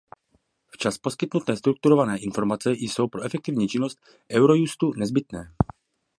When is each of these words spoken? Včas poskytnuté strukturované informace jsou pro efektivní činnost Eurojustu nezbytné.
Včas 0.67 0.97
poskytnuté 0.99 1.57
strukturované 1.57 2.17
informace 2.17 2.71
jsou 2.73 3.07
pro 3.07 3.21
efektivní 3.23 3.67
činnost 3.67 3.97
Eurojustu 4.31 4.93
nezbytné. 4.93 5.53